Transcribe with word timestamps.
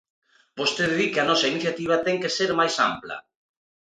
Vostede 0.59 0.95
di 0.99 1.07
que 1.13 1.19
a 1.21 1.27
nosa 1.29 1.49
iniciativa 1.53 2.03
ten 2.05 2.17
que 2.21 2.33
ser 2.37 2.51
máis 2.59 2.75
ampla. 2.89 3.17